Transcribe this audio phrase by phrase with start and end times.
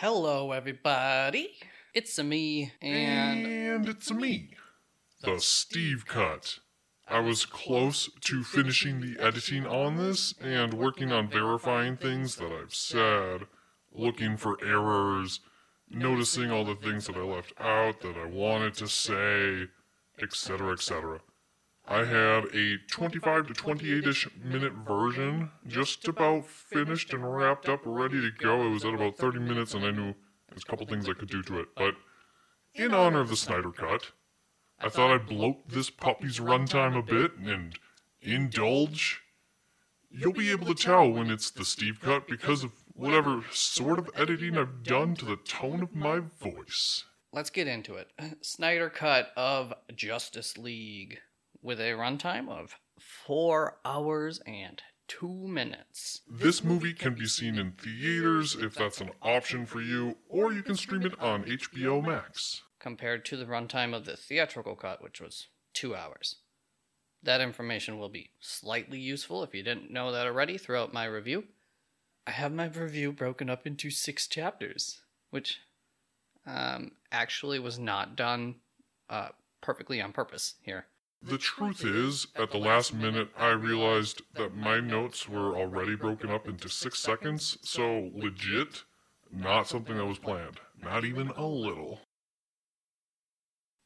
[0.00, 1.58] Hello, everybody.
[1.92, 4.56] It's a me, and And it's me,
[5.22, 6.60] the Steve Cut.
[7.06, 12.50] I was close to finishing the editing on this and working on verifying things that
[12.50, 13.42] I've said,
[13.92, 15.40] looking for errors,
[15.90, 19.66] noticing all the things that I left out that I wanted to say,
[20.18, 21.20] etc., etc.
[21.90, 27.80] I had a 25 to 28 ish minute version just about finished and wrapped up,
[27.84, 28.64] ready to go.
[28.64, 30.14] It was at about 30 minutes, and I knew
[30.48, 31.66] there's a couple things I could do to it.
[31.74, 31.96] But
[32.76, 34.12] in honor of the Snyder Cut,
[34.78, 37.76] I thought I'd bloat this puppy's runtime a bit and
[38.22, 39.22] indulge.
[40.12, 44.08] You'll be able to tell when it's the Steve Cut because of whatever sort of
[44.14, 47.04] editing I've done to the tone of my voice.
[47.32, 48.12] let's get into it.
[48.42, 51.18] Snyder Cut of Justice League
[51.62, 56.20] with a runtime of four hours and two minutes.
[56.30, 60.62] This movie can be seen in theaters if that's an option for you, or you
[60.62, 62.62] can stream it on HBO Max.
[62.78, 66.36] compared to the runtime of the theatrical cut, which was two hours.
[67.22, 71.44] That information will be slightly useful if you didn't know that already throughout my review.
[72.26, 75.58] I have my review broken up into six chapters, which
[76.46, 78.56] um, actually was not done
[79.10, 80.86] uh, perfectly on purpose here.
[81.22, 86.30] The truth is, at the last minute, I realized that my notes were already broken
[86.30, 88.84] up into six seconds, so legit,
[89.30, 90.60] not something that was planned.
[90.82, 92.00] Not even a little.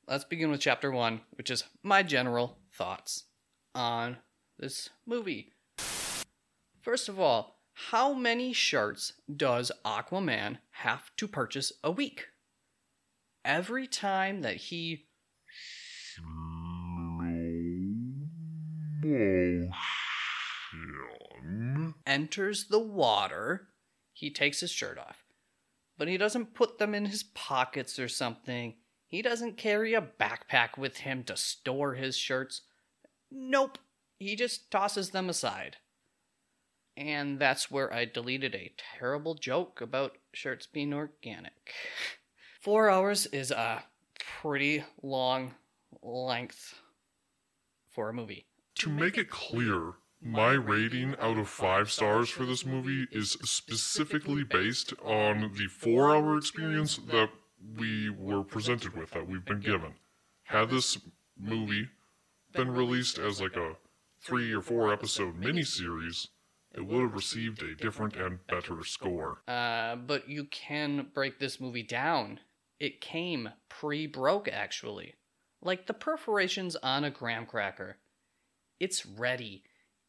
[0.06, 3.24] Let's begin with chapter one, which is my general thoughts
[3.74, 4.18] on
[4.58, 5.50] this movie.
[6.82, 7.58] First of all,
[7.90, 12.28] how many shirts does Aquaman have to purchase a week?
[13.44, 15.06] Every time that he
[19.04, 19.70] Motion.
[22.06, 23.68] enters the water,
[24.12, 25.24] he takes his shirt off.
[25.96, 28.74] But he doesn't put them in his pockets or something.
[29.06, 32.62] He doesn't carry a backpack with him to store his shirts.
[33.30, 33.78] Nope.
[34.18, 35.76] He just tosses them aside.
[36.96, 41.72] And that's where I deleted a terrible joke about shirts being organic.
[42.60, 43.84] Four hours is a
[44.40, 45.54] pretty long
[46.02, 46.80] length
[47.90, 48.46] for a movie.
[48.84, 54.44] To make it clear, my rating out of five stars for this movie is specifically
[54.44, 57.30] based on the four hour experience that
[57.78, 59.94] we were presented with, that we've been given.
[60.42, 60.98] Had this
[61.40, 61.88] movie
[62.52, 63.78] been released as like a
[64.20, 66.28] three or four episode miniseries,
[66.74, 69.40] it would have received a different and better score.
[69.48, 72.38] Uh, but you can break this movie down.
[72.78, 75.14] It came pre broke, actually.
[75.62, 77.96] Like the perforations on a graham cracker.
[78.84, 79.62] It's ready.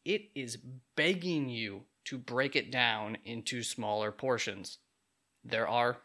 [0.04, 0.58] It is
[0.96, 4.80] begging you to break it down into smaller portions.
[5.42, 6.02] There are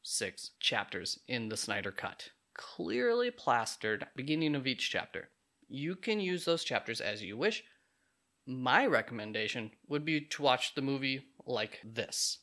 [0.00, 5.28] six chapters in the Snyder Cut, clearly plastered beginning of each chapter.
[5.68, 7.62] You can use those chapters as you wish.
[8.46, 12.38] My recommendation would be to watch the movie like this.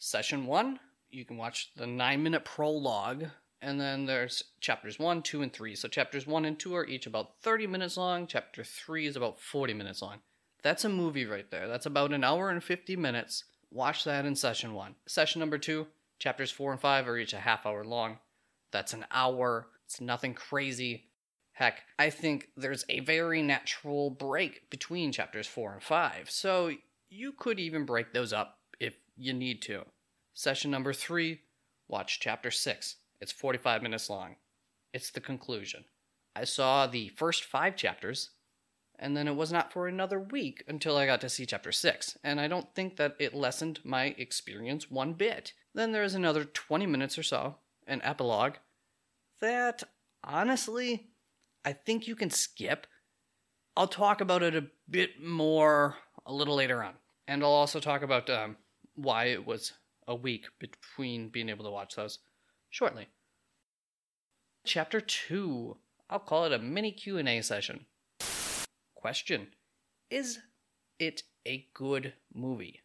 [0.00, 3.26] Session 1, you can watch the 9 minute prologue,
[3.62, 5.74] and then there's chapters 1, 2, and 3.
[5.76, 9.40] So chapters 1 and 2 are each about 30 minutes long, chapter 3 is about
[9.40, 10.18] 40 minutes long.
[10.62, 11.68] That's a movie right there.
[11.68, 13.44] That's about an hour and 50 minutes.
[13.70, 14.96] Watch that in session 1.
[15.06, 15.86] Session number 2,
[16.18, 18.18] chapters 4 and 5 are each a half hour long.
[18.72, 19.68] That's an hour.
[19.86, 21.08] It's nothing crazy.
[21.52, 26.72] Heck, I think there's a very natural break between chapters 4 and 5, so
[27.10, 29.84] you could even break those up if you need to.
[30.34, 31.40] Session number 3,
[31.88, 32.96] watch chapter 6.
[33.22, 34.34] It's 45 minutes long.
[34.92, 35.84] It's the conclusion.
[36.34, 38.30] I saw the first five chapters,
[38.98, 42.18] and then it was not for another week until I got to see chapter 6,
[42.24, 45.52] and I don't think that it lessened my experience one bit.
[45.72, 48.54] Then there is another 20 minutes or so, an epilogue,
[49.40, 49.84] that
[50.24, 51.06] honestly,
[51.64, 52.88] I think you can skip.
[53.76, 55.94] I'll talk about it a bit more
[56.26, 56.94] a little later on.
[57.28, 58.56] And I'll also talk about um,
[58.96, 59.74] why it was
[60.08, 62.18] a week between being able to watch those
[62.72, 63.06] shortly.
[64.64, 65.76] Chapter 2.
[66.10, 67.86] I'll call it a mini Q&A session.
[68.94, 69.48] Question:
[70.10, 70.40] Is
[70.98, 72.80] it a good movie?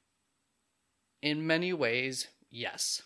[1.22, 3.02] In many ways, yes.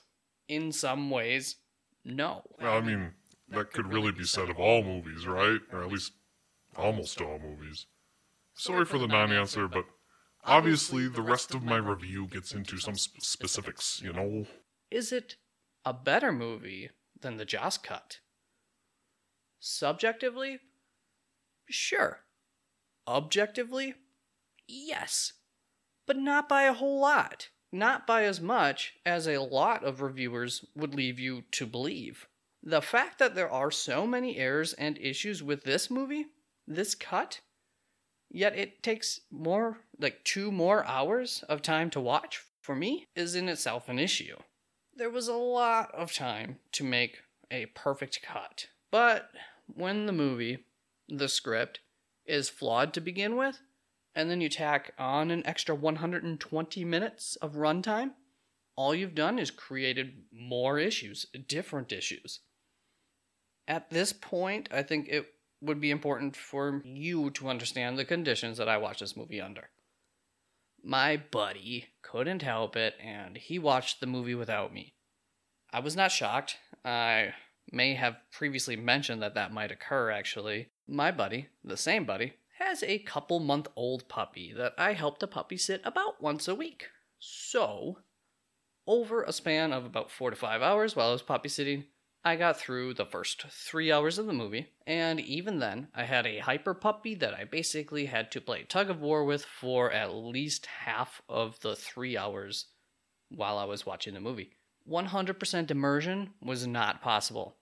[0.47, 1.57] In some ways,
[2.03, 2.43] no.
[2.59, 3.11] Well, I mean,
[3.49, 5.59] that could really be said of all movies, right?
[5.71, 6.13] Or at least
[6.75, 7.85] almost all movies.
[8.53, 9.85] Sorry for the non answer, but
[10.45, 14.45] obviously the rest of my review gets into some specifics, you know?
[14.89, 15.35] Is it
[15.85, 16.89] a better movie
[17.19, 18.19] than the Joss cut?
[19.59, 20.59] Subjectively,
[21.69, 22.21] sure.
[23.07, 23.95] Objectively,
[24.67, 25.33] yes.
[26.07, 27.49] But not by a whole lot.
[27.71, 32.27] not by as much as a lot of reviewers would leave you to believe.
[32.63, 36.25] The fact that there are so many errors and issues with this movie,
[36.67, 37.39] this cut,
[38.29, 43.35] yet it takes more, like two more hours of time to watch, for me, is
[43.35, 44.35] in itself an issue.
[45.01, 49.31] There was a lot of time to make a perfect cut, but
[49.65, 50.65] when the movie,
[51.09, 51.79] the script,
[52.27, 53.61] is flawed to begin with,
[54.13, 58.11] and then you tack on an extra 120 minutes of runtime,
[58.75, 62.41] all you've done is created more issues, different issues.
[63.67, 68.59] At this point, I think it would be important for you to understand the conditions
[68.59, 69.71] that I watched this movie under.
[70.83, 74.95] My buddy couldn't help it, and he watched the movie without me.
[75.71, 76.57] I was not shocked.
[76.83, 77.33] I
[77.71, 80.69] may have previously mentioned that that might occur, actually.
[80.87, 85.27] My buddy, the same buddy, has a couple month old puppy that I help to
[85.27, 86.87] puppy sit about once a week.
[87.19, 87.99] So,
[88.87, 91.85] over a span of about four to five hours while I was puppy sitting,
[92.23, 96.27] I got through the first three hours of the movie, and even then, I had
[96.27, 100.13] a hyper puppy that I basically had to play tug of war with for at
[100.13, 102.67] least half of the three hours
[103.29, 104.51] while I was watching the movie.
[104.87, 107.55] 100% immersion was not possible.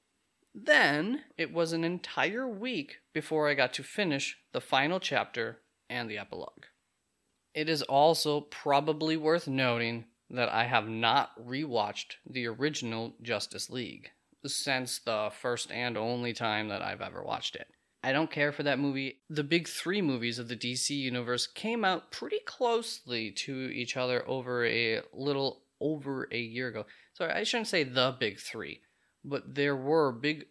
[0.53, 6.09] Then it was an entire week before I got to finish the final chapter and
[6.09, 6.65] the epilogue.
[7.53, 14.11] It is also probably worth noting that I have not rewatched the original Justice League
[14.45, 17.67] since the first and only time that I've ever watched it.
[18.01, 19.19] I don't care for that movie.
[19.29, 24.27] The big three movies of the DC universe came out pretty closely to each other
[24.27, 26.85] over a little over a year ago.
[27.13, 28.81] Sorry, I shouldn't say the big three,
[29.25, 30.45] but there were big.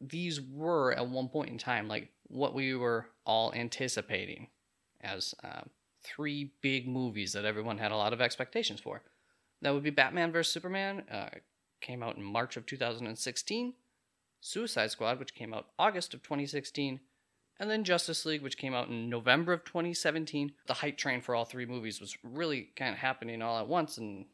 [0.00, 4.48] These were at one point in time like what we were all anticipating
[5.02, 5.62] as uh,
[6.02, 9.02] three big movies that everyone had a lot of expectations for.
[9.62, 11.28] That would be Batman vs Superman, uh,
[11.84, 13.74] came out in March of 2016,
[14.40, 16.98] Suicide Squad, which came out August of 2016,
[17.60, 20.52] and then Justice League, which came out in November of 2017.
[20.66, 23.98] The hype train for all three movies was really kind of happening all at once
[23.98, 24.24] and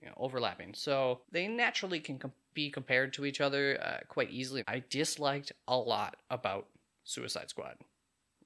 [0.00, 0.72] you know, overlapping.
[0.74, 4.64] So they naturally can com- be compared to each other uh, quite easily.
[4.66, 6.68] I disliked a lot about
[7.04, 7.76] Suicide Squad,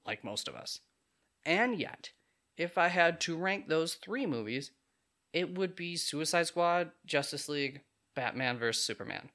[0.05, 0.79] like most of us.
[1.45, 2.11] And yet,
[2.57, 4.71] if I had to rank those three movies,
[5.31, 7.81] it would be Suicide Squad, Justice League,
[8.15, 8.83] Batman vs.
[8.83, 9.29] Superman.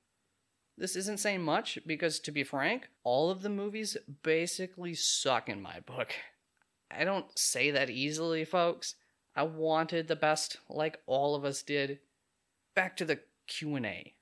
[0.76, 5.60] This isn't saying much because, to be frank, all of the movies basically suck in
[5.60, 6.14] my book.
[6.90, 8.94] I don't say that easily, folks.
[9.36, 12.00] I wanted the best, like all of us did.
[12.74, 14.14] Back to the Q&A.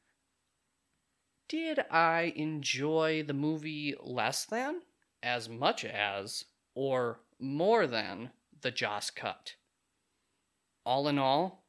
[1.48, 4.82] Did I enjoy the movie less than,
[5.22, 6.44] as much as,
[6.74, 9.54] or more than the Joss cut?
[10.84, 11.64] All in all,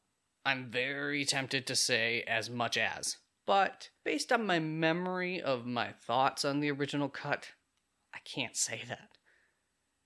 [0.45, 3.17] I'm very tempted to say as much as.
[3.45, 7.53] But based on my memory of my thoughts on the original cut,
[8.13, 9.17] I can't say that.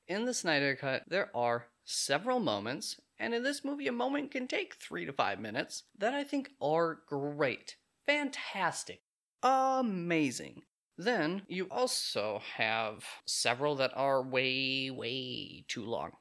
[0.07, 4.47] In the Snyder Cut, there are several moments, and in this movie, a moment can
[4.47, 9.01] take three to five minutes, that I think are great, fantastic,
[9.41, 10.63] amazing.
[10.97, 16.11] Then you also have several that are way, way too long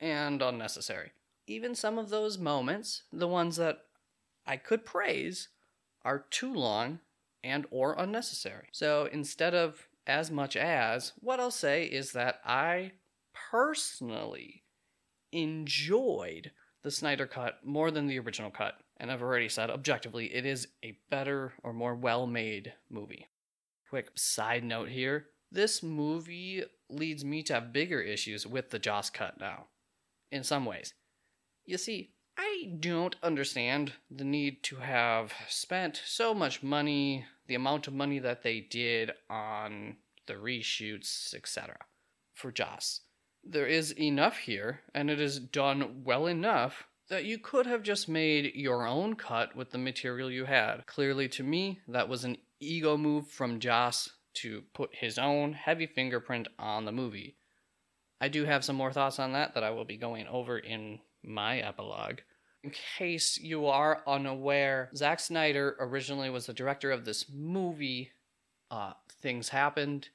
[0.00, 1.12] and unnecessary
[1.48, 3.78] even some of those moments, the ones that
[4.46, 5.48] I could praise,
[6.04, 7.00] are too long
[7.42, 8.68] and or unnecessary.
[8.72, 12.92] So instead of as much as, what I'll say is that I
[13.50, 14.64] personally
[15.32, 16.52] enjoyed
[16.82, 18.80] the Snyder cut more than the original cut.
[18.96, 23.28] And I've already said objectively it is a better or more well-made movie.
[23.90, 29.10] Quick side note here, this movie leads me to have bigger issues with the Joss
[29.10, 29.66] cut now
[30.30, 30.94] in some ways.
[31.68, 37.86] You see, I don't understand the need to have spent so much money, the amount
[37.86, 39.96] of money that they did on
[40.26, 41.76] the reshoots, etc.
[42.32, 43.02] for Joss.
[43.44, 48.08] There is enough here, and it is done well enough that you could have just
[48.08, 50.86] made your own cut with the material you had.
[50.86, 55.86] Clearly, to me, that was an ego move from Joss to put his own heavy
[55.86, 57.36] fingerprint on the movie.
[58.22, 61.00] I do have some more thoughts on that that I will be going over in
[61.22, 62.20] my epilogue.
[62.64, 68.10] In case you are unaware, Zack Snyder originally was the director of this movie.
[68.70, 70.08] Uh, things happened.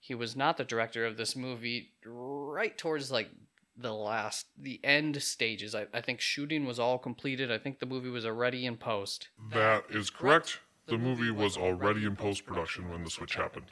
[0.00, 3.30] He was not the director of this movie right towards like
[3.76, 5.74] the last, the end stages.
[5.74, 7.52] I, I think shooting was all completed.
[7.52, 9.28] I think the movie was already in post.
[9.52, 10.60] That is correct.
[10.86, 13.66] The movie was already in post production when the switch happened.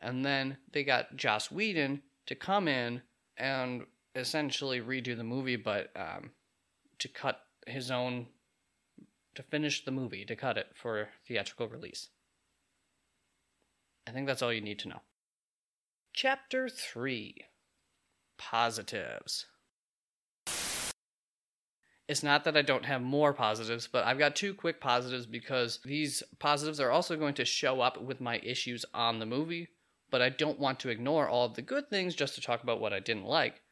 [0.00, 3.02] And then they got Joss Whedon to come in
[3.36, 3.82] and
[4.14, 6.30] essentially redo the movie, but um,
[6.98, 8.26] to cut his own
[9.34, 12.08] to finish the movie to cut it for theatrical release.
[14.06, 15.00] I think that's all you need to know.
[16.12, 17.36] Chapter 3
[18.38, 19.46] Positives.
[22.08, 25.78] It's not that I don't have more positives, but I've got two quick positives because
[25.84, 29.68] these positives are also going to show up with my issues on the movie,
[30.10, 32.80] but I don't want to ignore all of the good things just to talk about
[32.80, 33.62] what I didn't like.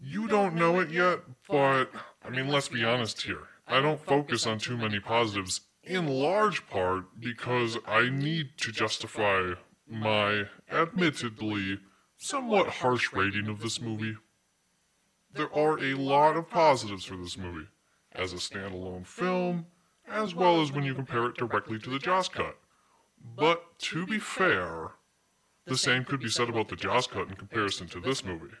[0.00, 1.86] You don't know it yet, but
[2.24, 3.48] I mean, let's be honest here.
[3.66, 9.54] I don't focus on too many positives, in large part because I need to justify
[9.88, 11.80] my admittedly
[12.16, 14.16] somewhat harsh rating of this movie.
[15.32, 17.68] There are a lot of positives for this movie,
[18.12, 19.66] as a standalone film,
[20.08, 22.56] as well as when you compare it directly to the Joss cut.
[23.36, 24.92] But to be fair,
[25.66, 28.54] the same could be said about the Joss cut in comparison to this movie.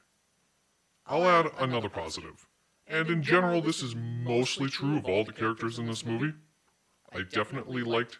[1.08, 2.46] I'll add another positive.
[2.86, 6.34] And in general, this is mostly true of all the characters in this movie.
[7.12, 8.18] I definitely liked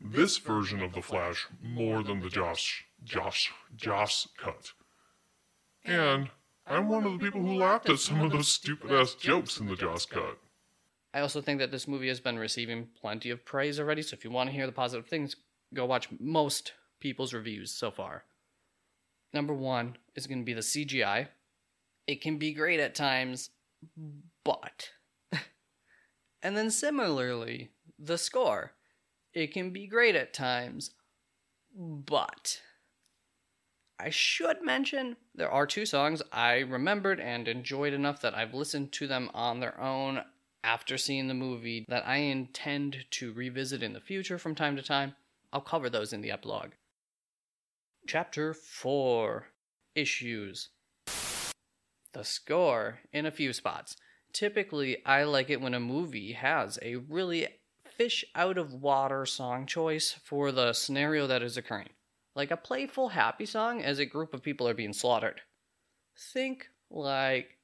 [0.00, 4.72] this version of the Flash more than the Josh, Josh, Joss cut.
[5.84, 6.30] And
[6.66, 9.66] I'm one of the people who laughed at some of those stupid ass jokes in
[9.66, 10.38] the Joss cut.
[11.14, 14.24] I also think that this movie has been receiving plenty of praise already, so if
[14.24, 15.36] you want to hear the positive things,
[15.74, 18.24] go watch most people's reviews so far.
[19.34, 21.28] Number one is going to be the CGI.
[22.06, 23.50] It can be great at times,
[24.44, 24.90] but.
[26.42, 28.72] and then similarly, the score.
[29.32, 30.90] It can be great at times,
[31.74, 32.60] but.
[33.98, 38.90] I should mention there are two songs I remembered and enjoyed enough that I've listened
[38.92, 40.24] to them on their own
[40.64, 44.82] after seeing the movie that I intend to revisit in the future from time to
[44.82, 45.14] time.
[45.52, 46.72] I'll cover those in the epilogue.
[48.06, 49.46] Chapter 4
[49.94, 50.70] Issues
[52.12, 53.96] The score in a few spots.
[54.32, 57.48] Typically, I like it when a movie has a really
[57.96, 61.90] fish out of water song choice for the scenario that is occurring
[62.34, 65.40] like a playful, happy song as a group of people are being slaughtered.
[66.16, 67.58] Think like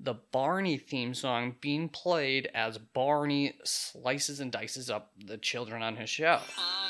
[0.00, 5.96] the Barney theme song being played as Barney slices and dices up the children on
[5.96, 6.40] his show.
[6.58, 6.83] Ah.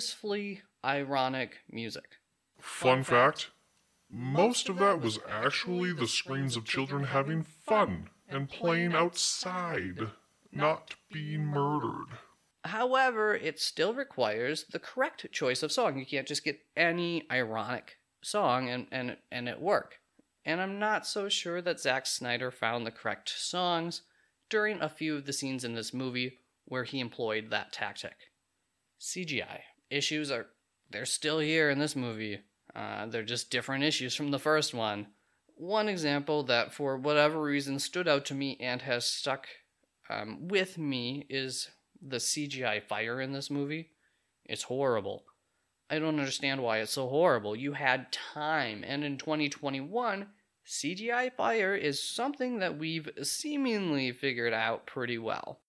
[0.00, 2.16] Purposefully ironic music.
[2.58, 3.50] Fun fact
[4.10, 10.08] most of that was actually the screams of children having fun and playing outside,
[10.50, 12.06] not being murdered.
[12.64, 15.98] However, it still requires the correct choice of song.
[15.98, 19.98] You can't just get any ironic song and, and, and it work.
[20.46, 24.02] And I'm not so sure that Zack Snyder found the correct songs
[24.48, 28.16] during a few of the scenes in this movie where he employed that tactic.
[29.00, 29.60] CGI
[29.90, 30.46] issues are
[30.90, 32.40] they're still here in this movie.
[32.74, 35.08] Uh, they're just different issues from the first one.
[35.56, 39.46] One example that, for whatever reason, stood out to me and has stuck
[40.08, 41.68] um, with me is
[42.00, 43.90] the CGI fire in this movie.
[44.44, 45.24] It's horrible.
[45.88, 47.54] I don't understand why it's so horrible.
[47.54, 50.26] You had time, and in 2021,
[50.66, 55.60] CGI fire is something that we've seemingly figured out pretty well.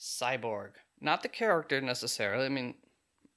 [0.00, 0.70] Cyborg.
[1.00, 2.46] Not the character necessarily.
[2.46, 2.74] I mean,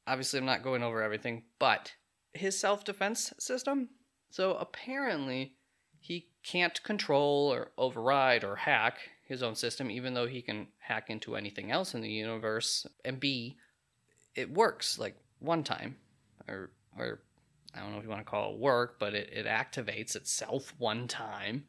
[0.08, 1.94] obviously, I'm not going over everything, but
[2.34, 3.90] his self defense system.
[4.30, 5.56] So apparently,
[6.00, 8.98] he can't control or override or hack
[9.28, 12.86] his own system, even though he can hack into anything else in the universe.
[13.04, 13.58] And B,
[14.36, 15.98] it works like one time,
[16.48, 17.22] or or
[17.74, 20.74] I don't know if you want to call it work, but it, it activates itself
[20.78, 21.66] one time,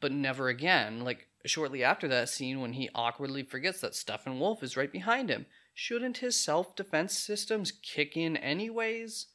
[0.00, 1.04] but never again.
[1.04, 5.46] Like shortly after that scene when he awkwardly forgets that Steppenwolf is right behind him.
[5.82, 9.28] Shouldn't his self defense systems kick in anyways?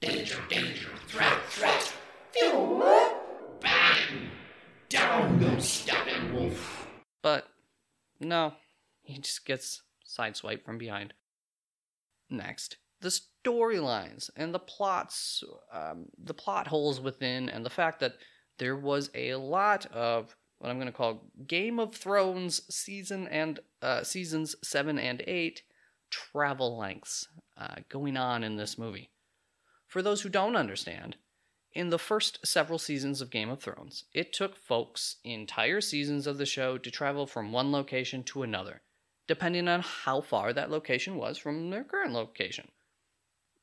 [0.00, 1.94] Danger, danger, threat, threat.
[2.32, 2.82] Phew,
[3.60, 4.28] bang!
[4.88, 6.58] Down goes Steppenwolf.
[7.22, 7.46] But
[8.18, 8.54] no,
[9.02, 11.14] he just gets sideswiped from behind.
[12.28, 13.16] Next, the
[13.46, 18.14] storylines and the plots, um, the plot holes within, and the fact that
[18.58, 23.60] there was a lot of what I'm going to call Game of Thrones season and
[23.80, 25.62] uh, seasons seven and eight
[26.10, 29.10] travel lengths uh, going on in this movie.
[29.86, 31.16] For those who don't understand,
[31.72, 36.38] in the first several seasons of Game of Thrones, it took folks entire seasons of
[36.38, 38.82] the show to travel from one location to another,
[39.26, 42.68] depending on how far that location was from their current location.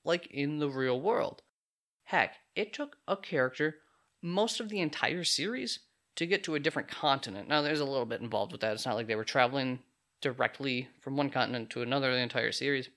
[0.03, 1.41] Like in the real world.
[2.03, 3.77] Heck, it took a character
[4.21, 5.79] most of the entire series
[6.15, 7.47] to get to a different continent.
[7.47, 8.73] Now, there's a little bit involved with that.
[8.73, 9.79] It's not like they were traveling
[10.21, 12.89] directly from one continent to another the entire series.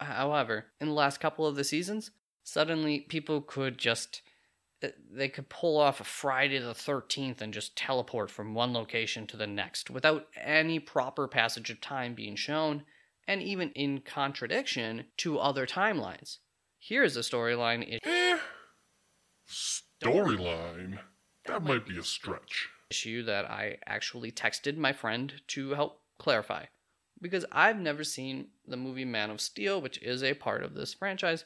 [0.00, 2.10] However, in the last couple of the seasons,
[2.42, 4.22] suddenly people could just
[4.82, 9.26] uh, they could pull off a Friday the 13th and just teleport from one location
[9.26, 12.82] to the next without any proper passage of time being shown
[13.26, 16.38] and even in contradiction to other timelines.
[16.78, 18.38] Here's a storyline eh,
[19.48, 20.98] storyline.
[21.46, 22.68] That might be a stretch.
[22.90, 26.66] Issue that I actually texted my friend to help clarify
[27.20, 30.94] because I've never seen the movie Man of Steel, which is a part of this
[30.94, 31.44] franchise.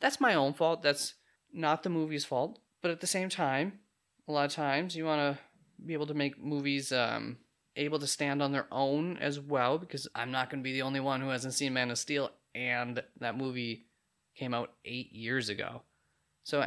[0.00, 0.82] That's my own fault.
[0.82, 1.14] That's
[1.52, 2.58] not the movie's fault.
[2.80, 3.80] But at the same time,
[4.26, 5.42] a lot of times you want to
[5.84, 7.38] be able to make movies um,
[7.76, 10.82] able to stand on their own as well, because I'm not going to be the
[10.82, 13.86] only one who hasn't seen Man of Steel, and that movie
[14.36, 15.82] came out eight years ago.
[16.44, 16.66] So,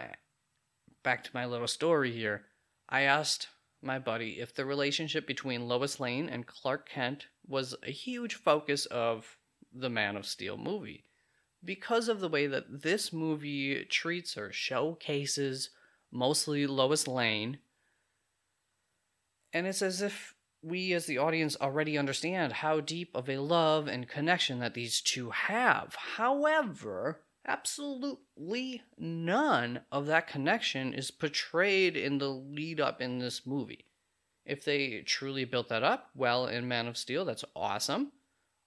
[1.03, 2.45] back to my little story here.
[2.87, 3.47] I asked
[3.81, 8.85] my buddy if the relationship between Lois Lane and Clark Kent was a huge focus
[8.87, 9.37] of
[9.73, 11.03] the Man of Steel movie
[11.63, 15.71] because of the way that this movie treats or showcases
[16.11, 17.57] mostly Lois Lane.
[19.51, 23.87] And it's as if we as the audience already understand how deep of a love
[23.87, 25.95] and connection that these two have.
[26.15, 33.85] However, absolutely none of that connection is portrayed in the lead up in this movie.
[34.45, 38.11] If they truly built that up, well, in Man of Steel, that's awesome.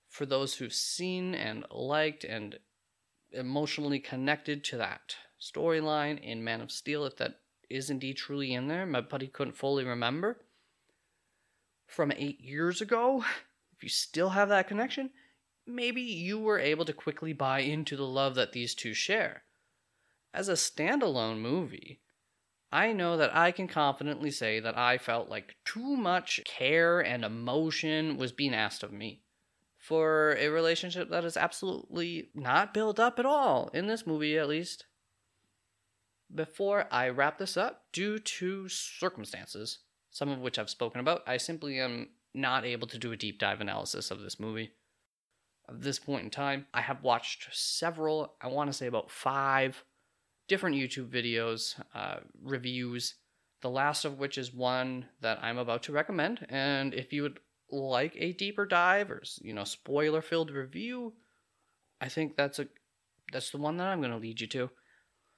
[0.09, 2.59] For those who've seen and liked and
[3.31, 8.69] emotionally connected to that storyline in Man of Steel, if that is indeed truly in
[8.69, 10.39] there, my buddy couldn't fully remember
[11.89, 13.25] from eight years ago,
[13.77, 15.11] if you still have that connection,
[15.67, 19.43] maybe you were able to quickly buy into the love that these two share.
[20.33, 22.01] As a standalone movie,
[22.71, 27.25] I know that I can confidently say that I felt like too much care and
[27.25, 29.23] emotion was being asked of me
[29.79, 34.49] for a relationship that is absolutely not built up at all, in this movie at
[34.49, 34.85] least.
[36.35, 39.79] Before I wrap this up, due to circumstances,
[40.11, 43.39] some of which I've spoken about, I simply am not able to do a deep
[43.39, 44.73] dive analysis of this movie
[45.69, 46.67] at this point in time.
[46.75, 49.85] I have watched several, I want to say about five
[50.49, 53.15] different YouTube videos, uh, reviews,
[53.61, 56.47] the last of which is one that I'm about to recommend.
[56.49, 57.39] And if you would
[57.71, 61.13] like a deeper dive or you know spoiler filled review,
[62.01, 62.69] I think that's a
[63.33, 64.71] that's the one that I'm going to lead you to.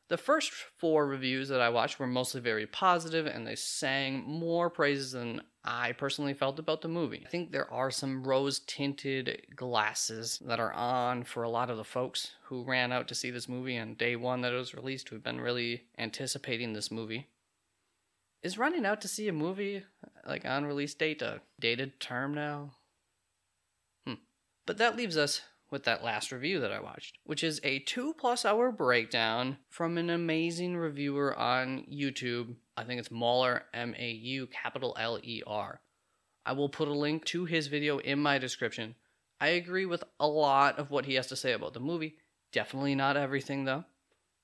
[0.09, 4.69] The first four reviews that I watched were mostly very positive and they sang more
[4.71, 7.23] praises than I personally felt about the movie.
[7.25, 11.77] I think there are some rose tinted glasses that are on for a lot of
[11.77, 14.75] the folks who ran out to see this movie on day one that it was
[14.75, 17.29] released, who've been really anticipating this movie.
[18.43, 19.85] Is running out to see a movie
[20.27, 22.73] like on release date a dated term now?
[24.07, 24.15] Hmm.
[24.65, 28.15] But that leaves us with that last review that I watched, which is a two
[28.19, 32.55] plus hour breakdown from an amazing reviewer on YouTube.
[32.77, 35.81] I think it's Mauler, M A U capital L E R.
[36.45, 38.95] I will put a link to his video in my description.
[39.41, 42.17] I agree with a lot of what he has to say about the movie.
[42.53, 43.85] Definitely not everything, though.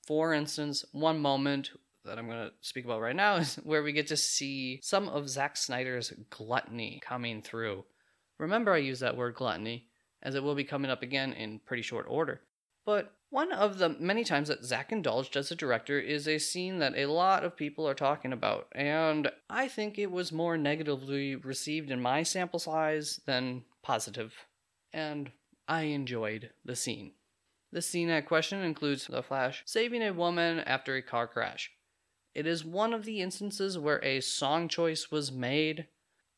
[0.07, 1.71] For instance, one moment
[2.05, 5.09] that I'm going to speak about right now is where we get to see some
[5.09, 7.83] of Zack Snyder's gluttony coming through.
[8.37, 9.87] Remember, I use that word gluttony
[10.23, 12.41] as it will be coming up again in pretty short order.
[12.85, 16.79] But one of the many times that Zack indulged as a director is a scene
[16.79, 21.35] that a lot of people are talking about, and I think it was more negatively
[21.35, 24.33] received in my sample size than positive,
[24.93, 25.31] and
[25.67, 27.11] I enjoyed the scene.
[27.73, 31.71] The scene at question includes The Flash saving a woman after a car crash.
[32.33, 35.87] It is one of the instances where a song choice was made.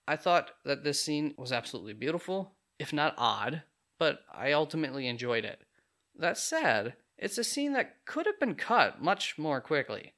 [0.07, 3.61] I thought that this scene was absolutely beautiful, if not odd,
[3.99, 5.61] but I ultimately enjoyed it.
[6.17, 10.13] That said, it's a scene that could have been cut much more quickly.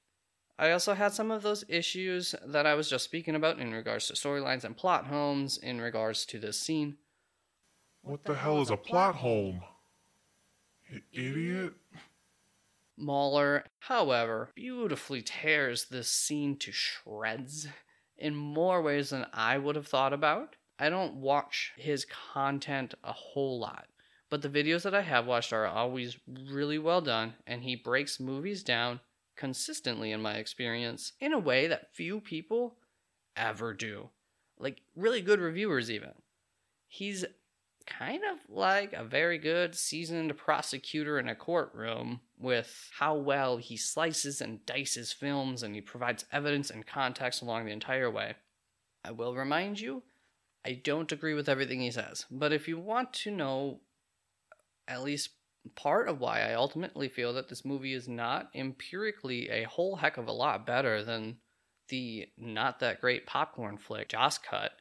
[0.57, 4.07] I also had some of those issues that I was just speaking about in regards
[4.07, 6.97] to storylines and plot holes in regards to this scene.
[8.03, 9.55] What the hell is a plot hole?
[10.87, 11.73] You idiot.
[12.97, 17.67] Mauler, however, beautifully tears this scene to shreds
[18.17, 20.55] in more ways than I would have thought about.
[20.79, 23.87] I don't watch his content a whole lot,
[24.29, 28.19] but the videos that I have watched are always really well done, and he breaks
[28.19, 28.99] movies down
[29.35, 32.77] consistently, in my experience, in a way that few people
[33.35, 34.09] ever do.
[34.59, 36.11] Like, really good reviewers, even.
[36.87, 37.25] He's
[37.85, 43.77] kind of like a very good seasoned prosecutor in a courtroom with how well he
[43.77, 48.35] slices and dices films and he provides evidence and context along the entire way.
[49.03, 50.03] I will remind you,
[50.65, 53.79] I don't agree with everything he says, but if you want to know
[54.87, 55.29] at least
[55.75, 60.17] part of why I ultimately feel that this movie is not empirically a whole heck
[60.17, 61.37] of a lot better than
[61.89, 64.71] the not that great popcorn flick Joss cut,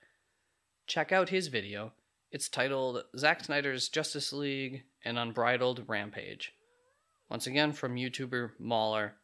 [0.87, 1.93] check out his video
[2.31, 6.53] it's titled Zack Snyder's Justice League An Unbridled Rampage.
[7.29, 9.15] Once again, from YouTuber Mauler.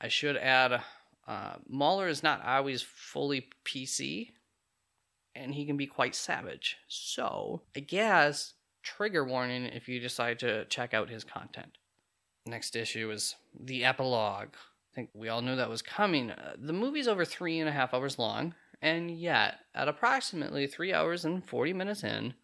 [0.00, 0.82] I should add,
[1.26, 4.30] uh, Mauler is not always fully PC,
[5.34, 6.76] and he can be quite savage.
[6.88, 11.78] So, I guess, trigger warning if you decide to check out his content.
[12.46, 14.54] Next issue is the epilogue.
[14.54, 16.30] I think we all knew that was coming.
[16.30, 20.92] Uh, the movie's over three and a half hours long, and yet, at approximately 3
[20.92, 22.34] hours and 40 minutes in,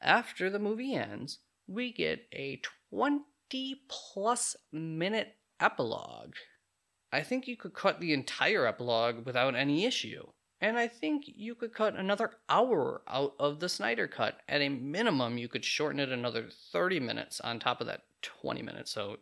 [0.00, 2.60] after the movie ends, we get a
[2.92, 6.34] 20 plus minute epilogue.
[7.12, 10.28] I think you could cut the entire epilogue without any issue.
[10.60, 14.40] And I think you could cut another hour out of the Snyder cut.
[14.48, 18.62] At a minimum, you could shorten it another 30 minutes on top of that 20
[18.62, 18.90] minutes.
[18.90, 19.16] So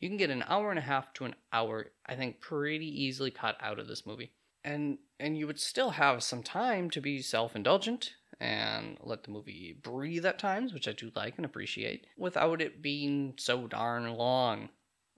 [0.00, 3.30] you can get an hour and a half to an hour, I think, pretty easily
[3.30, 4.32] cut out of this movie
[4.64, 9.78] and and you would still have some time to be self-indulgent and let the movie
[9.82, 14.70] breathe at times, which I do like and appreciate, without it being so darn long,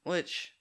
[0.03, 0.55] which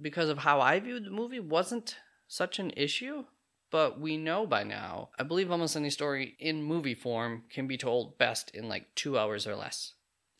[0.00, 1.96] because of how I viewed the movie wasn't
[2.28, 3.24] such an issue,
[3.70, 5.10] but we know by now.
[5.18, 9.18] I believe almost any story in movie form can be told best in like 2
[9.18, 9.94] hours or less.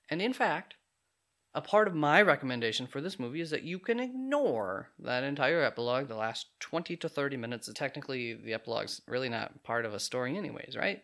[0.09, 0.75] And in fact,
[1.53, 5.62] a part of my recommendation for this movie is that you can ignore that entire
[5.62, 7.69] epilogue, the last 20 to 30 minutes.
[7.75, 11.03] Technically, the epilogue's really not part of a story, anyways, right?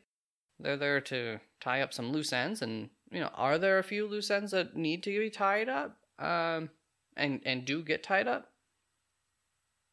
[0.61, 4.07] They're there to tie up some loose ends, and, you know, are there a few
[4.07, 5.99] loose ends that need to be tied up?
[6.19, 6.71] Um,
[7.17, 8.53] and, and do get tied up?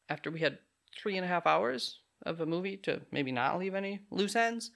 [0.08, 0.58] After we had
[0.96, 4.70] three and a half hours of a movie to maybe not leave any loose ends?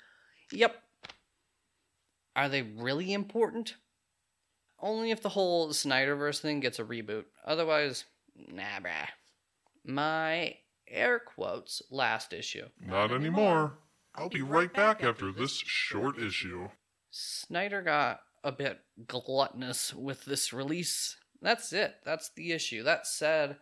[0.53, 0.77] Yep.
[2.37, 3.75] Are they really important?
[4.81, 7.25] Only if the whole Snyderverse thing gets a reboot.
[7.45, 8.05] Otherwise,
[8.37, 9.09] nah, bruh.
[9.85, 10.55] My
[10.87, 12.67] air quotes last issue.
[12.81, 13.79] Not anymore.
[14.15, 16.69] I'll be right back after this short issue.
[17.11, 21.17] Snyder got a bit gluttonous with this release.
[21.41, 21.97] That's it.
[22.05, 22.83] That's the issue.
[22.83, 23.57] That said,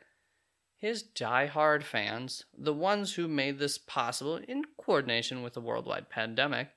[0.78, 6.68] his die-hard fans, the ones who made this possible in coordination with the worldwide pandemic,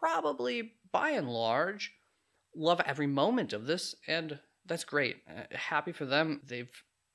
[0.00, 1.92] probably by and large
[2.56, 5.16] love every moment of this, and that's great.
[5.28, 6.40] Uh, happy for them.
[6.46, 6.70] They've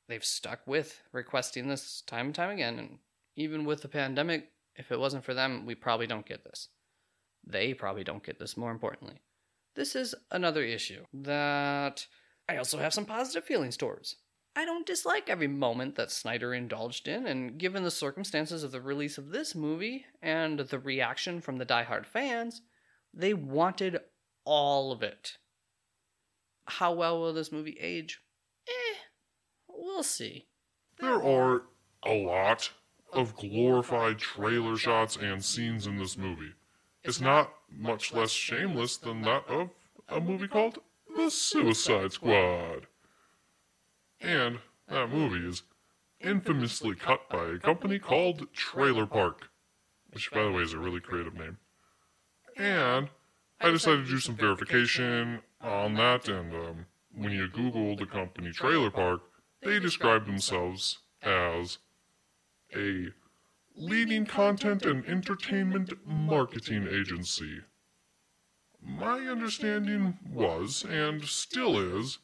[0.07, 2.99] they've stuck with requesting this time and time again, and
[3.35, 6.69] even with the pandemic, if it wasn't for them, we probably don't get this.
[7.45, 8.57] They probably don't get this.
[8.57, 9.21] More importantly,
[9.75, 12.05] this is another issue that
[12.47, 14.17] I also have some positive feelings towards.
[14.59, 18.81] I don't dislike every moment that Snyder indulged in, and given the circumstances of the
[18.81, 22.61] release of this movie and the reaction from the die-hard fans,
[23.13, 24.01] they wanted
[24.43, 25.37] all of it.
[26.65, 28.19] How well will this movie age?
[28.67, 28.97] Eh,
[29.69, 30.47] we'll see.
[30.99, 31.61] There are
[32.05, 32.69] a lot
[33.13, 36.51] of glorified trailer shots and scenes in this movie.
[37.05, 39.69] It's not much less shameless than that of
[40.09, 40.79] a movie called
[41.15, 42.87] The Suicide Squad.
[44.21, 45.63] And that movie is
[46.19, 49.49] infamously cut by a company called Trailer Park,
[50.11, 51.57] which, by the way, is a really creative name.
[52.57, 53.09] And
[53.61, 58.51] I decided to do some verification on that, and um, when you Google the company
[58.51, 59.21] Trailer Park,
[59.61, 61.77] they describe themselves as
[62.75, 63.07] a
[63.75, 67.59] leading content and entertainment marketing agency.
[68.81, 72.19] My understanding was, and still is,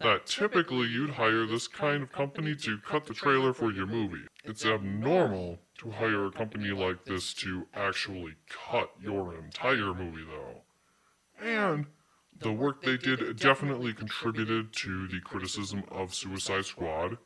[0.00, 4.26] that typically you'd hire this kind of company to cut the trailer for your movie.
[4.44, 10.62] It's abnormal to hire a company like this to actually cut your entire movie, though.
[11.40, 11.86] And
[12.40, 17.18] the work they did definitely contributed to the criticism of Suicide Squad.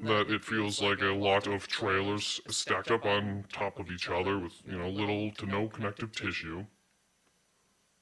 [0.00, 4.38] That it feels like a lot of trailers stacked up on top of each other
[4.38, 6.66] with, you know, little to no connective tissue.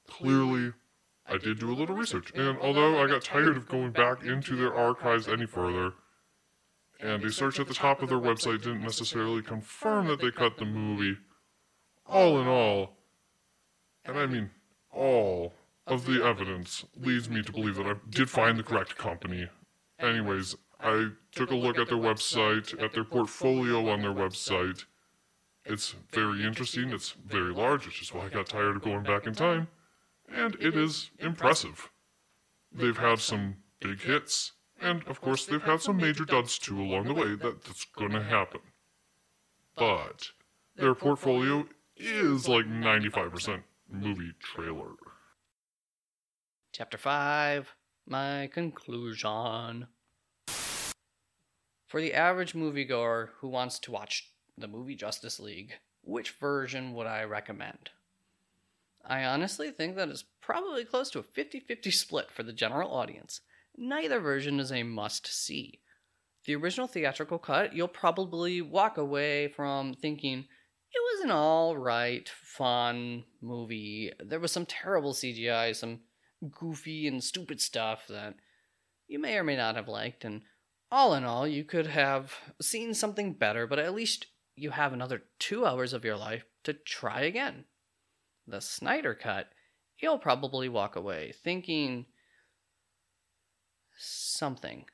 [0.07, 0.73] Clearly,
[1.27, 4.55] I did do a little research, and although I got tired of going back into
[4.55, 5.93] their archives any further,
[6.99, 10.57] and a search at the top of their website didn't necessarily confirm that they cut
[10.57, 11.17] the movie.
[12.05, 12.97] All in all,
[14.05, 14.51] and I mean
[14.91, 15.53] all
[15.85, 19.47] of the evidence leads me to believe that I did find the correct company.
[19.99, 24.85] Anyways, I took a look at their website, at their portfolio on their website.
[25.65, 29.27] It's very interesting, it's very large, which is why I got tired of going back
[29.27, 29.67] in time,
[30.27, 31.89] and it is impressive.
[32.71, 37.05] They've had some big hits, and of course, they've had some major duds too along
[37.05, 37.35] the way.
[37.35, 38.61] That, that's going to happen.
[39.75, 40.29] But
[40.75, 44.93] their portfolio is like 95% movie trailer.
[46.71, 47.73] Chapter 5
[48.07, 49.87] My conclusion.
[51.87, 57.07] For the average moviegoer who wants to watch the movie Justice League, which version would
[57.07, 57.91] I recommend?
[59.07, 62.91] I honestly think that it's probably close to a 50 50 split for the general
[62.91, 63.39] audience.
[63.77, 65.79] Neither version is a must see.
[66.45, 73.23] The original theatrical cut, you'll probably walk away from thinking it was an alright, fun
[73.41, 74.11] movie.
[74.19, 76.01] There was some terrible CGI, some
[76.51, 78.35] goofy and stupid stuff that
[79.07, 80.41] you may or may not have liked, and
[80.91, 85.23] all in all, you could have seen something better, but at least you have another
[85.39, 87.65] two hours of your life to try again.
[88.47, 89.49] The Snyder Cut,
[89.99, 92.05] you'll probably walk away thinking
[93.97, 94.85] something.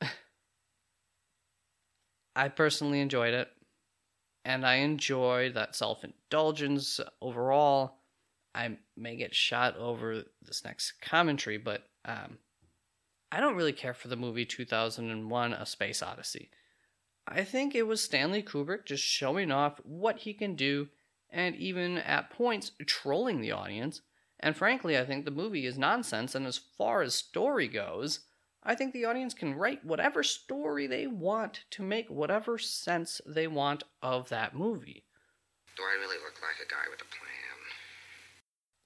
[2.36, 3.48] I personally enjoyed it,
[4.44, 7.94] and I enjoy that self indulgence overall.
[8.54, 12.38] I may get shot over this next commentary, but um,
[13.30, 16.50] I don't really care for the movie 2001 A Space Odyssey.
[17.26, 20.88] I think it was Stanley Kubrick just showing off what he can do
[21.30, 24.02] and even at points trolling the audience.
[24.40, 28.20] And frankly, I think the movie is nonsense, and as far as story goes,
[28.62, 33.46] I think the audience can write whatever story they want to make whatever sense they
[33.46, 35.04] want of that movie.
[35.76, 37.58] Do I really look like a guy with a plan?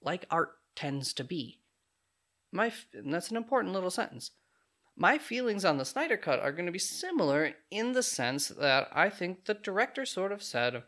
[0.03, 1.61] Like art tends to be.
[2.51, 4.33] My f- and that's an important little sentence.
[4.95, 8.89] My feelings on the Snyder Cut are going to be similar in the sense that
[8.93, 10.83] I think the director sort of said,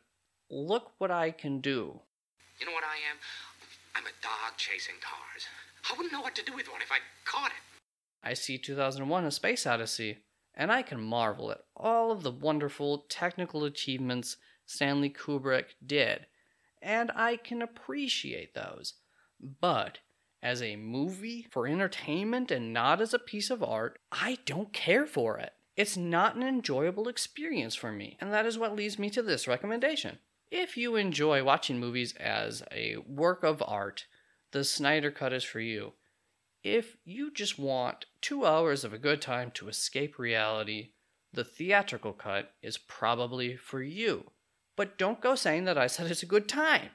[0.50, 2.00] Look what I can do.
[2.60, 3.18] You know what I am?
[3.96, 5.46] I'm a dog chasing cars.
[5.90, 7.62] I wouldn't know what to do with one if I caught it.
[8.22, 10.18] I see 2001 A Space Odyssey,
[10.54, 16.26] and I can marvel at all of the wonderful technical achievements Stanley Kubrick did,
[16.80, 18.94] and I can appreciate those.
[19.40, 19.98] But
[20.42, 25.06] as a movie for entertainment and not as a piece of art, I don't care
[25.06, 25.52] for it.
[25.76, 29.48] It's not an enjoyable experience for me, and that is what leads me to this
[29.48, 30.18] recommendation.
[30.56, 34.06] If you enjoy watching movies as a work of art,
[34.52, 35.94] the Snyder Cut is for you.
[36.62, 40.90] If you just want two hours of a good time to escape reality,
[41.32, 44.30] the theatrical cut is probably for you.
[44.76, 46.90] But don't go saying that I said it's a good time.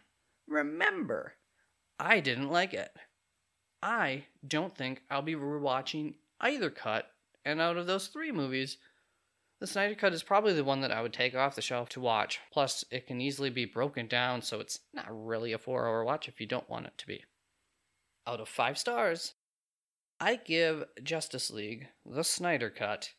[0.48, 1.34] Remember,
[2.00, 2.94] I didn't like it.
[3.84, 7.12] I don't think I'll be rewatching either cut,
[7.44, 8.78] and out of those three movies,
[9.60, 12.00] the Snyder Cut is probably the one that I would take off the shelf to
[12.00, 12.40] watch.
[12.52, 16.28] Plus, it can easily be broken down, so it's not really a four hour watch
[16.28, 17.24] if you don't want it to be.
[18.26, 19.34] Out of five stars,
[20.20, 23.12] I give Justice League, the Snyder Cut,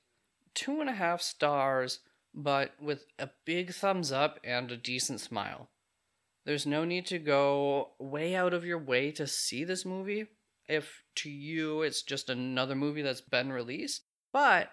[0.54, 2.00] two and a half stars,
[2.34, 5.68] but with a big thumbs up and a decent smile.
[6.46, 10.26] There's no need to go way out of your way to see this movie
[10.68, 14.02] if to you it's just another movie that's been released.
[14.32, 14.70] But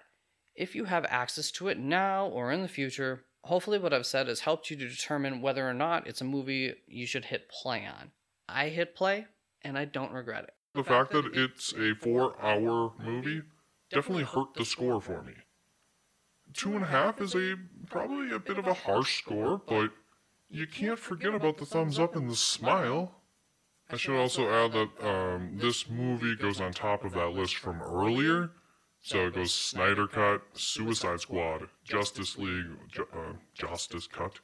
[0.58, 4.28] if you have access to it now or in the future, hopefully what I've said
[4.28, 7.86] has helped you to determine whether or not it's a movie you should hit play
[7.86, 8.12] on.
[8.50, 9.28] I hit play,
[9.62, 10.54] and I don't regret it.
[10.74, 13.44] The fact that it's a four hour movie
[13.92, 15.34] definitely hurt the score for me.
[16.54, 17.56] Two and a half is a
[17.90, 19.92] probably a bit of a harsh score, but
[20.50, 23.16] you can't forget about the thumbs up and the smile.
[23.90, 27.82] I should also add that um, this movie goes on top of that list from
[27.82, 28.52] earlier.
[29.02, 32.66] So it goes Snyder Cut, Suicide Squad, Justice League,
[33.00, 34.40] uh, Justice Cut.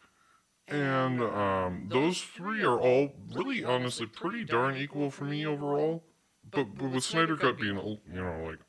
[0.68, 6.04] And um, those three are all really honestly pretty darn equal for me overall.
[6.50, 8.60] But, but with Snyder Cut being, you know, like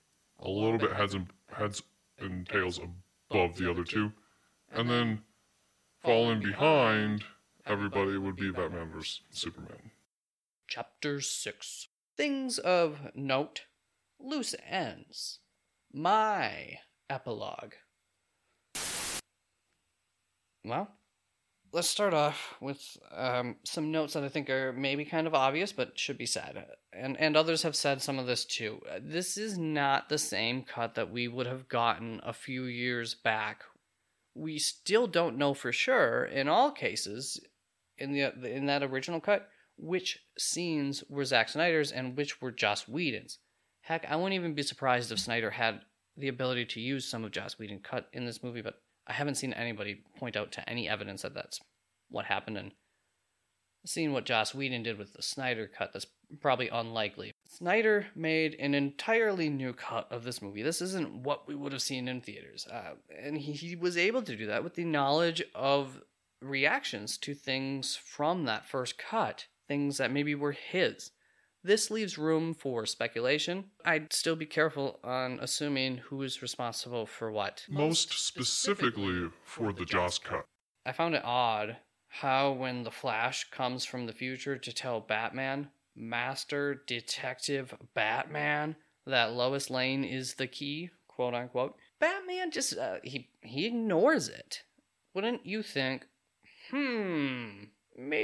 [0.41, 1.83] a little bit heads and, heads
[2.19, 2.81] and tails
[3.31, 4.13] above the other two.
[4.73, 5.23] And then
[6.03, 7.25] falling behind
[7.67, 9.21] everybody would be Batman vs.
[9.31, 9.91] Superman.
[10.67, 13.63] Chapter 6 Things of Note
[14.19, 15.41] Loose Ends.
[15.95, 16.79] My
[17.09, 17.75] epilogue.
[20.65, 20.89] Well,
[21.73, 25.73] let's start off with um, some notes that I think are maybe kind of obvious,
[25.73, 26.67] but should be said.
[26.93, 28.81] And, and others have said some of this too.
[29.01, 33.63] This is not the same cut that we would have gotten a few years back
[34.35, 37.41] we still don't know for sure in all cases
[37.97, 42.87] in the in that original cut which scenes were Zack Snyder's and which were Joss
[42.87, 43.39] Whedon's.
[43.85, 45.81] Heck, I wouldn't even be surprised if Snyder had
[46.17, 49.35] the ability to use some of Joss Whedon cut in this movie, but I haven't
[49.35, 51.61] seen anybody point out to any evidence that that's
[52.09, 52.57] what happened.
[52.57, 52.73] And
[53.85, 56.07] seeing what Joss Whedon did with the Snyder cut, that's
[56.41, 57.33] probably unlikely.
[57.47, 60.63] Snyder made an entirely new cut of this movie.
[60.63, 62.67] This isn't what we would have seen in theaters.
[62.67, 66.01] Uh, and he, he was able to do that with the knowledge of
[66.41, 71.11] reactions to things from that first cut, things that maybe were his.
[71.65, 73.65] This leaves room for speculation.
[73.87, 77.65] I'd still be careful on assuming who is responsible for what.
[77.71, 80.45] Most specifically for the Joss cut.
[80.85, 85.71] I found it odd how, when the Flash comes from the future to tell Batman,
[85.97, 93.31] Master Detective Batman, that Lois Lane is the key, quote unquote, Batman just uh, he
[93.41, 94.63] he ignores it.
[95.15, 96.07] Wouldn't you think?
[96.71, 97.54] Hmm,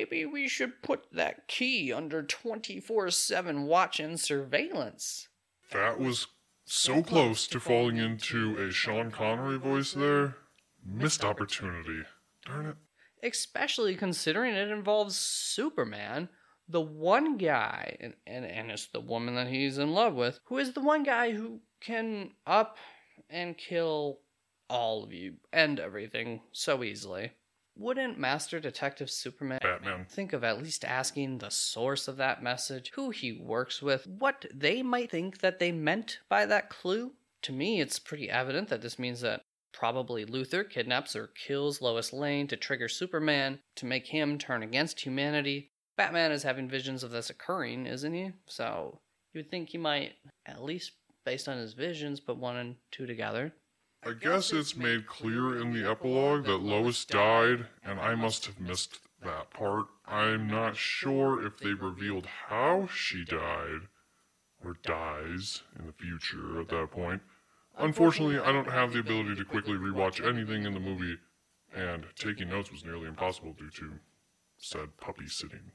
[0.00, 5.28] maybe we should put that key under 24 7 watch and surveillance.
[5.72, 6.28] That was
[6.64, 10.36] so close to falling into a Sean Connery voice there.
[10.84, 12.02] Missed opportunity.
[12.46, 12.76] Darn it.
[13.22, 16.30] Especially considering it involves Superman,
[16.66, 20.56] the one guy, and, and, and it's the woman that he's in love with, who
[20.56, 22.78] is the one guy who can up
[23.28, 24.20] and kill
[24.70, 27.32] all of you and everything so easily.
[27.80, 30.04] Wouldn't Master Detective Superman Batman.
[30.04, 34.44] think of at least asking the source of that message, who he works with, what
[34.54, 37.14] they might think that they meant by that clue?
[37.40, 39.40] To me, it's pretty evident that this means that
[39.72, 45.00] probably Luthor kidnaps or kills Lois Lane to trigger Superman to make him turn against
[45.00, 45.70] humanity.
[45.96, 48.32] Batman is having visions of this occurring, isn't he?
[48.44, 49.00] So
[49.32, 50.12] you would think he might,
[50.44, 50.92] at least
[51.24, 53.54] based on his visions, put one and two together.
[54.02, 58.58] I guess it's made clear in the epilogue that Lois died, and I must have
[58.58, 59.86] missed that part.
[60.06, 63.88] I'm not sure if they revealed how she died,
[64.64, 67.20] or dies in the future at that point.
[67.76, 71.18] Unfortunately, I don't have the ability to quickly rewatch anything in the movie,
[71.74, 74.00] and taking notes was nearly impossible due to
[74.56, 75.72] said puppy sitting.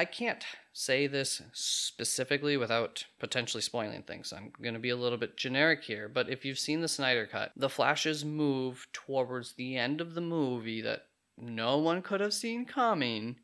[0.00, 4.32] I can't say this specifically without potentially spoiling things.
[4.32, 7.26] I'm going to be a little bit generic here, but if you've seen the Snyder
[7.26, 12.32] Cut, the Flash's move towards the end of the movie that no one could have
[12.32, 13.36] seen coming.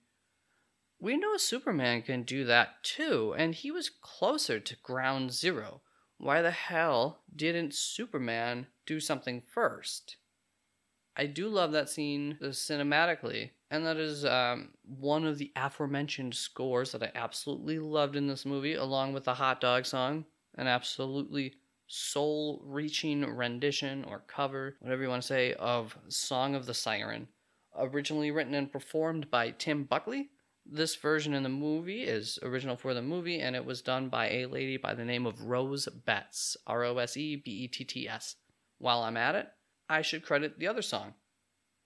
[0.98, 5.82] We know Superman can do that too, and he was closer to ground zero.
[6.16, 10.16] Why the hell didn't Superman do something first?
[11.16, 16.92] I do love that scene cinematically, and that is um, one of the aforementioned scores
[16.92, 20.26] that I absolutely loved in this movie, along with the hot dog song,
[20.56, 21.54] an absolutely
[21.86, 27.28] soul reaching rendition or cover, whatever you want to say, of Song of the Siren.
[27.78, 30.30] Originally written and performed by Tim Buckley.
[30.64, 34.30] This version in the movie is original for the movie, and it was done by
[34.30, 36.56] a lady by the name of Rose Betts.
[36.66, 38.36] R O S E B E T T S.
[38.78, 39.48] While I'm at it,
[39.88, 41.14] I should credit the other song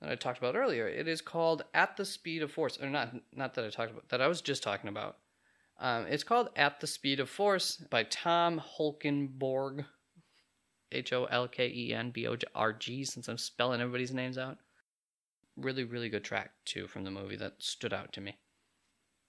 [0.01, 0.89] that I talked about earlier.
[0.89, 4.09] It is called "At the Speed of Force," or not, not that I talked about,
[4.09, 5.19] that I was just talking about.
[5.79, 9.85] Um, it's called "At the Speed of Force" by Tom Holkenborg,
[10.93, 13.05] H O L K E N B O R G.
[13.05, 14.59] Since I'm spelling everybody's names out,
[15.57, 18.39] really, really good track too from the movie that stood out to me.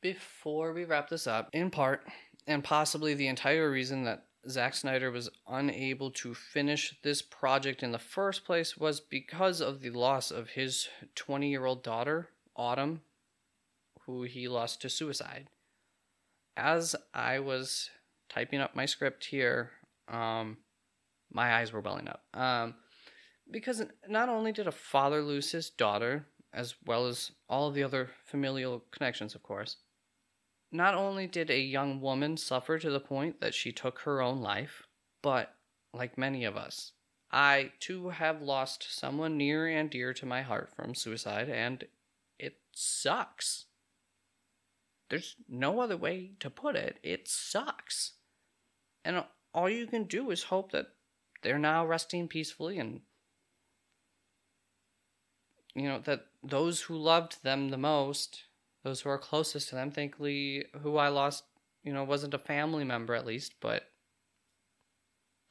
[0.01, 2.07] Before we wrap this up, in part,
[2.47, 7.91] and possibly the entire reason that Zack Snyder was unable to finish this project in
[7.91, 13.01] the first place was because of the loss of his 20 year old daughter, Autumn,
[14.05, 15.47] who he lost to suicide.
[16.57, 17.89] As I was
[18.29, 19.71] typing up my script here,
[20.07, 20.57] um,
[21.31, 22.23] my eyes were welling up.
[22.33, 22.75] Um,
[23.49, 28.09] because not only did a father lose his daughter, as well as all the other
[28.25, 29.77] familial connections, of course,
[30.71, 34.41] not only did a young woman suffer to the point that she took her own
[34.41, 34.83] life,
[35.21, 35.53] but,
[35.93, 36.93] like many of us,
[37.31, 41.85] I too have lost someone near and dear to my heart from suicide, and
[42.39, 43.65] it sucks.
[45.09, 46.97] There's no other way to put it.
[47.03, 48.13] It sucks.
[49.03, 49.23] And
[49.53, 50.87] all you can do is hope that
[51.41, 53.01] they're now resting peacefully and,
[55.75, 58.43] you know, that those who loved them the most
[58.83, 59.91] those who are closest to them.
[59.91, 61.43] Thankfully, who I lost,
[61.83, 63.83] you know, wasn't a family member at least, but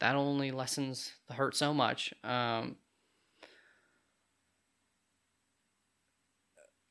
[0.00, 2.12] that only lessens the hurt so much.
[2.24, 2.76] Um,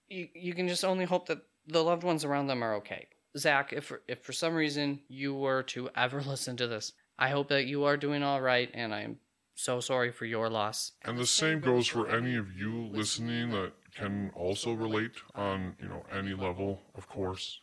[0.07, 3.07] you you can just only hope that the loved ones around them are okay.
[3.37, 7.49] Zack, if if for some reason you were to ever listen to this, I hope
[7.49, 9.17] that you are doing all right, and I'm
[9.55, 10.93] so sorry for your loss.
[11.03, 15.87] And the same goes for any of you listening that can also relate on, you
[15.87, 17.59] know, any level, of course.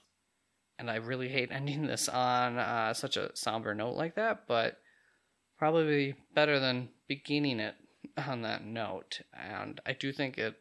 [0.79, 4.79] And I really hate ending this on uh, such a somber note like that, but
[5.59, 7.74] probably better than beginning it
[8.27, 9.20] on that note.
[9.33, 10.57] And I do think it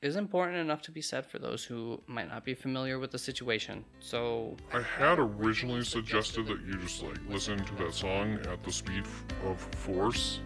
[0.00, 3.18] is important enough to be said for those who might not be familiar with the
[3.18, 3.84] situation.
[3.98, 8.72] So, I had originally suggested that you just like listen to that song at the
[8.72, 9.04] speed
[9.44, 10.40] of force.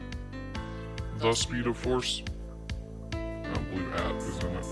[1.18, 2.22] The speed of force.
[3.72, 4.66] Believe at is in it.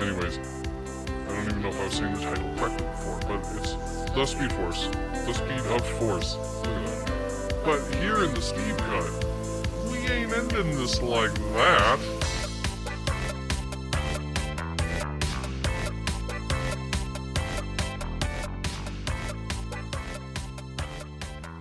[0.00, 3.74] Anyways, I don't even know if I was saying the title correctly before, but it's
[4.12, 4.86] the speed force.
[5.26, 6.36] The speed of force.
[7.64, 9.24] But here in the Steve cut,
[9.90, 12.00] we ain't ending this like that.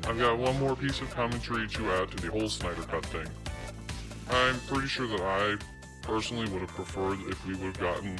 [0.06, 3.28] I've got one more piece of commentary to add to the whole Snyder Cut thing.
[4.30, 5.58] I'm pretty sure that I
[6.04, 8.20] personally would have preferred if we would have gotten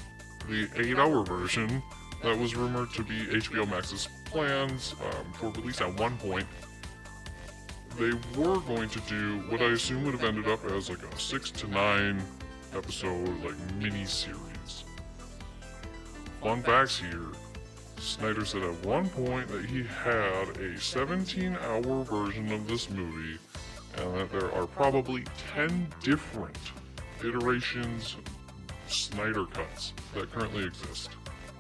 [0.50, 1.82] the 8 hour version
[2.24, 6.48] that was rumored to be HBO Max's plans um, for release at one point.
[7.98, 11.20] They were going to do what I assume would have ended up as like a
[11.20, 12.22] 6 to 9
[12.76, 14.84] episode, like mini series.
[16.42, 17.32] Fun facts here
[18.04, 23.40] Snyder said at one point that he had a 17 hour version of this movie
[23.98, 25.24] and that there are probably
[25.56, 26.58] 10 different
[27.24, 28.16] iterations,
[28.88, 31.10] Snyder cuts that currently exist.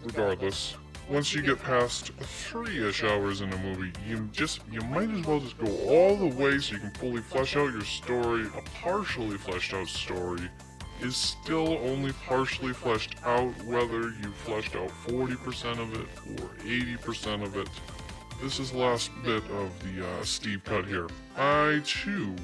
[0.03, 0.75] Regardless,
[1.09, 5.39] once you get past three-ish hours in a movie, you just you might as well
[5.39, 8.45] just go all the way so you can fully flesh out your story.
[8.55, 10.49] A partially fleshed out story
[11.01, 17.43] is still only partially fleshed out, whether you fleshed out 40% of it or 80%
[17.43, 17.67] of it.
[18.41, 21.07] This is the last bit of the uh, Steve cut here.
[21.37, 22.35] I too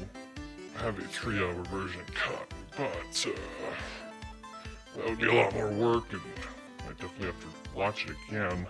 [0.78, 3.36] have a three hour version cut, but uh,
[4.96, 6.22] that would be a lot more work and
[6.88, 8.66] I definitely have to watch it again.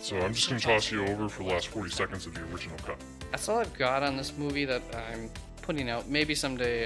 [0.00, 2.42] So I'm just going to toss you over for the last 40 seconds of the
[2.52, 2.96] original cut.
[3.32, 5.28] that's all I've got on this movie that I'm
[5.60, 6.08] putting out.
[6.08, 6.84] Maybe someday,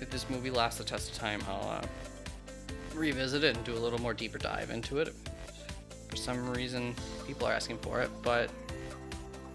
[0.00, 1.86] if this movie lasts the test of time, I'll uh,
[2.94, 5.14] revisit it and do a little more deeper dive into it.
[6.08, 6.94] For some reason,
[7.26, 8.50] people are asking for it, but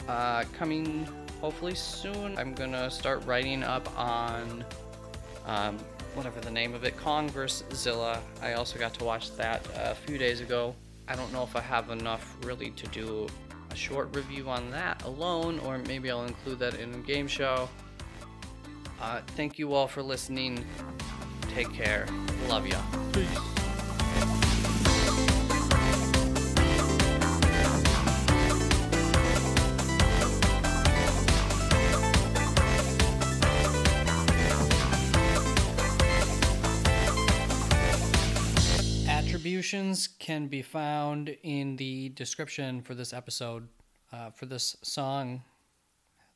[0.07, 1.07] uh, coming
[1.41, 4.65] hopefully soon, I'm gonna start writing up on
[5.46, 5.78] um,
[6.14, 7.64] whatever the name of it, Kong vs.
[7.74, 8.22] Zilla.
[8.41, 10.76] I also got to watch that a few days ago.
[11.08, 13.28] I don't know if I have enough really to do
[13.72, 17.70] a short review on that alone, or maybe I'll include that in a game show.
[19.02, 20.66] Uh, thank you all for listening.
[21.54, 22.08] Take care.
[22.48, 22.82] Love ya.
[39.66, 43.68] Attributions can be found in the description for this episode,
[44.13, 45.41] uh, for this song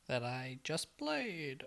[0.08, 1.62] that I just played.